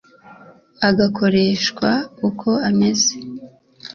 agakoreshwa 0.89 1.89
uko 2.27 2.49
ameze 2.69 3.13